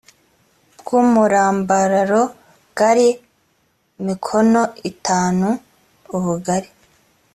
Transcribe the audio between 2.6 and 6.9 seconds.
bwari mikono itanu ubugari